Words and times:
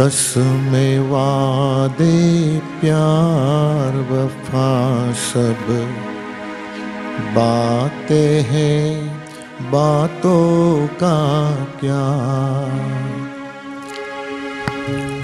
कसमें 0.00 0.98
वादे 0.98 2.58
प्यार 2.58 3.96
वफा 3.96 5.12
सब। 5.12 5.94
बातें 7.18 8.42
हैं, 8.42 9.16
बातों 9.70 10.86
का 10.86 11.54
क्या? 11.64 12.18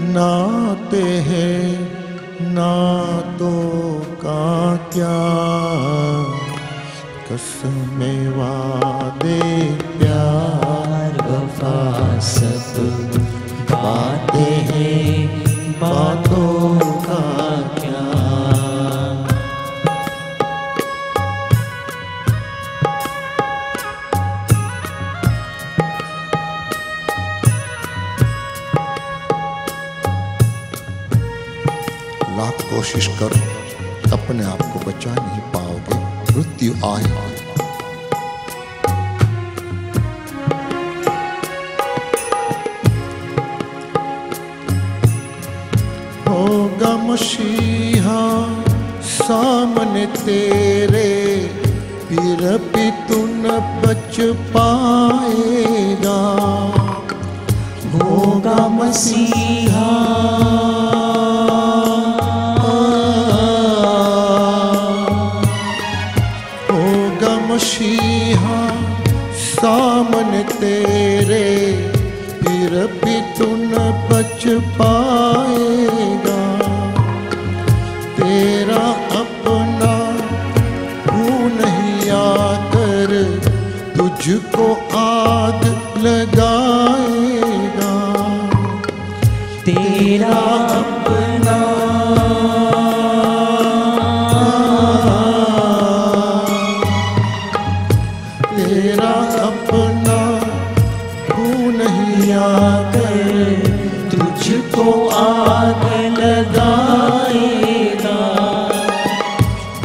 नाते 0.00 1.02
हैं, 1.02 1.92
नातों 2.54 4.00
का 4.00 4.76
क्या? 4.76 5.55
कसमें 7.26 8.28
वादे 8.28 9.40
प्यार 9.98 11.14
वफा 11.28 11.78
सब 12.26 13.16
बातें 13.70 14.56
हैं, 14.68 15.14
बातों 15.80 16.78
का 17.06 17.20
क्या? 17.78 18.04
लाख 32.38 32.56
कोशिश 32.70 33.06
करो, 33.18 33.40
अपने 34.16 34.44
आप 34.44 34.62
को 34.72 34.90
बचा 34.90 35.14
नहीं 35.14 35.40
पाओगे 35.40 35.65
मृत्यु 36.36 36.72
आए। 36.86 37.04
होगा 46.28 46.92
सामने 49.10 50.04
तेरे 50.06 51.10
फिर 52.08 52.42
भी 52.72 52.90
तू 53.06 53.18
न 53.26 53.56
बच 53.82 54.16
पाएगा। 54.56 56.20
होगा 57.94 58.58
मसीहा 58.68 59.75
तेरे 70.96 71.46
फिर 72.42 72.74
भी 73.00 73.14
तू 73.38 73.46
न 73.46 73.80
बच 74.08 74.44
पाएगा। 74.78 76.38
तेरा 78.16 78.84
अपना 79.20 79.92
तू 81.06 81.20
नहीं 81.58 82.10
आकर 82.20 83.12
तुझको 83.96 84.72
आग 85.02 85.64
लगाएगा 86.06 86.55
तुझको 104.56 104.88
आग 105.12 105.82
लगाएगा। 106.18 108.20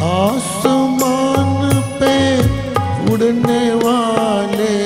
आसमान 0.08 1.80
पे 2.00 2.16
उड़ने 3.12 3.64
वाले 3.82 4.76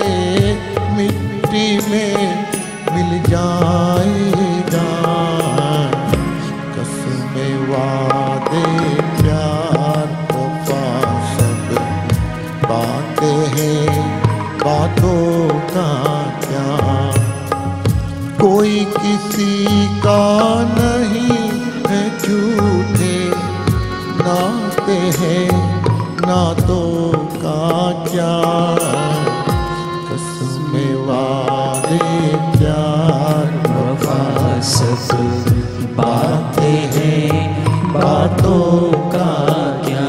मिट्टी 0.97 1.69
में 1.91 2.17
मिल 2.95 3.11
जाएगा। 3.29 4.89
कसमें 6.75 7.55
वादे 7.71 8.67
प्यार 9.21 10.07
वफा 10.33 10.87
सब 11.37 11.67
बातें 12.65 13.41
हैं, 13.57 13.95
बातों 14.65 15.25
का 15.71 15.89
क्या 16.47 16.71
कोई 18.41 18.85
किसी 18.85 19.65
का 19.99 20.23
नहीं 20.79 21.49
है 21.89 22.03
झूठे। 22.19 23.17
नाते 24.21 24.99
हैं 25.19 25.49
नातों 26.21 27.13
का 27.37 27.61
क्या? 28.11 28.35
कसमें 30.09 30.95
वादे 31.07 31.99
प्यार 32.59 33.47
वफा 33.71 34.61
सब 34.61 35.95
बातें 35.97 36.81
हैं 36.95 37.65
बातों 37.93 38.93
का 39.11 39.33
क्या? 39.87 40.09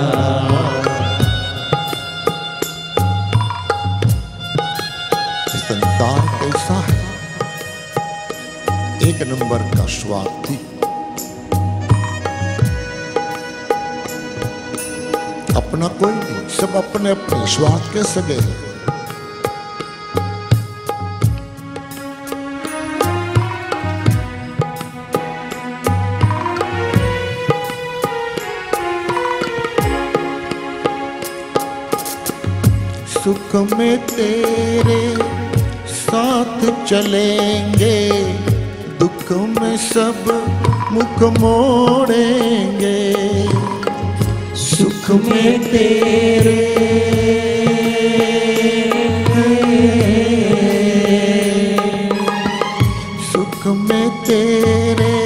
संसार 5.58 6.22
कैसा 6.40 6.74
है? 6.74 6.97
एक 9.08 9.22
नंबर 9.22 9.62
का 9.76 9.86
स्वार्थी। 9.86 10.56
अपना 15.56 15.88
कोई 16.00 16.14
नहीं, 16.14 16.48
सब 16.50 16.76
अपने 16.76 17.10
अपने 17.10 17.46
स्वार्थ 17.48 17.94
के 17.94 18.04
सगे 18.04 18.34
हैं। 18.34 18.56
सुख 33.14 33.56
में 33.78 33.98
तेरे 34.08 35.02
साथ 35.96 36.86
चलेंगे। 36.86 38.47
दुख 39.28 39.38
में 39.60 39.78
सब 39.78 40.28
मुख 40.92 41.24
मोड़ेंगे। 41.40 43.00
सुख 44.56 45.10
में 45.26 45.60
तेरे 45.64 46.62
सुख 53.32 53.68
में 53.68 54.10
तेरे 54.24 55.18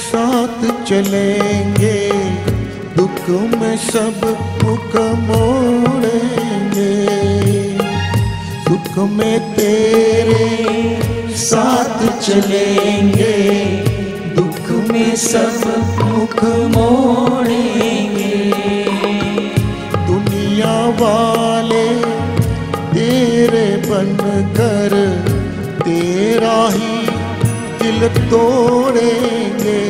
साथ 0.00 0.84
चलेंगे। 0.84 1.98
दुख 2.96 3.28
में 3.60 3.76
सब 3.90 4.20
मुख 4.64 4.96
मोड़ेंगे। 5.28 6.94
सुख 8.64 8.98
में 9.10 9.54
तेरे 9.54 10.19
साथ 11.40 11.98
चलेंगे, 12.20 13.36
दुख 14.36 14.70
में 14.90 15.14
सब 15.16 15.62
मुख 16.00 16.42
मोड़ेंगे। 16.74 18.34
दुनिया 20.06 20.74
वाले 21.00 21.86
तेरे 22.92 23.66
बन 23.86 24.12
कर 24.58 24.96
तेरा 25.84 26.58
ही 26.68 26.92
दिल 27.82 28.08
तोड़ेंगे। 28.30 29.80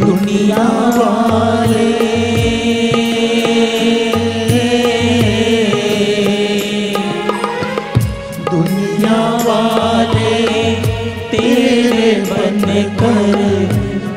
दुनिया 0.00 0.68
वाले 0.98 1.88
दुनिया 8.50 8.87
वाले 9.06 10.74
तेरे 11.30 12.12
बन 12.20 12.60
कर 13.00 13.36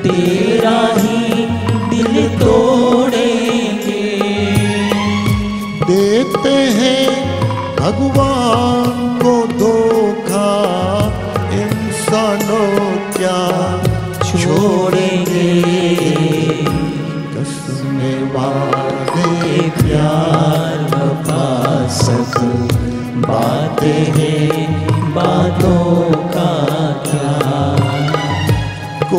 तेरा 0.04 0.80
ही 0.98 1.46
दिल 1.90 2.28
तोड़ेंगे। 2.40 4.02
देते 5.86 6.56
हैं 6.80 7.08
भगवान 7.76 9.20
को 9.24 9.48
धोखा, 9.48 10.52
इंसानों 11.54 12.96
क्या 13.18 13.40
छोड़ेंगे? 14.24 15.71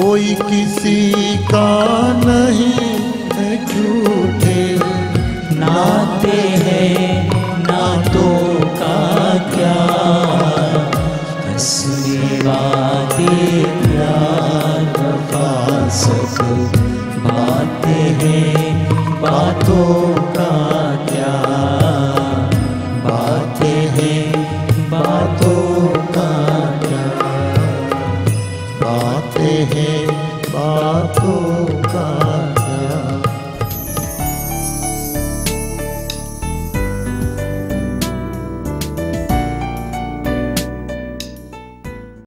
कोई 0.03 0.35
किसी 0.39 1.37
का 1.51 1.67
नहीं 2.25 2.71
है 3.35 3.51
झूठे 3.67 4.42